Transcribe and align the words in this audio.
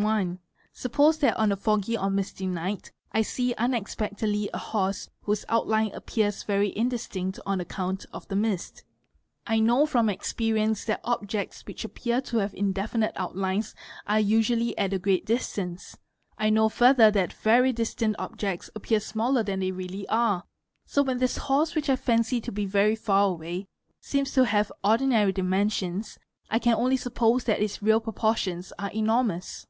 one: 0.00 0.38
suppose 0.72 1.18
that 1.18 1.36
on 1.36 1.52
a 1.52 1.56
foggy 1.56 1.94
or 1.98 2.08
misty 2.08 2.46
night 2.46 2.90
I 3.12 3.20
see 3.20 3.52
unexpectedly 3.56 4.48
a 4.54 4.56
horse_ 4.56 5.06
whose 5.24 5.44
outline 5.46 5.90
appears 5.92 6.42
very 6.42 6.74
indistinct 6.74 7.38
on 7.44 7.60
account 7.60 8.06
of 8.10 8.26
the 8.28 8.34
mist. 8.34 8.82
I 9.46 9.60
know_ 9.60 9.84
from 9.88 10.08
experience 10.08 10.86
that 10.86 11.02
objects 11.04 11.66
which 11.66 11.84
appear 11.84 12.22
to 12.22 12.38
have 12.38 12.54
indefinite 12.54 13.12
outlines 13.16 13.74
are 14.06 14.18
usually 14.18 14.76
at 14.78 14.94
a 14.94 14.98
great 14.98 15.26
distance; 15.26 15.98
I 16.38 16.48
know 16.48 16.70
further 16.70 17.10
that 17.10 17.34
very 17.34 17.70
distant 17.70 18.16
objects_ 18.18 18.68
appear 18.74 19.00
smaller 19.00 19.42
than 19.42 19.60
they 19.60 19.70
really 19.70 20.08
are, 20.08 20.44
so 20.86 21.02
when 21.02 21.18
this 21.18 21.36
horse 21.36 21.74
which 21.74 21.90
I 21.90 21.96
fancy 21.96 22.40
to 22.40 22.50
be 22.50 22.64
very 22.64 22.96
far 22.96 23.28
away 23.28 23.66
seems 24.00 24.32
to 24.32 24.46
have 24.46 24.72
ordinary 24.82 25.32
dimensions, 25.32 26.18
I 26.48 26.58
can 26.58 26.74
only 26.76 26.96
suppose 26.96 27.44
that 27.44 27.60
its 27.60 27.82
real 27.82 28.00
proportions 28.00 28.72
are 28.78 28.90
enormous. 28.92 29.66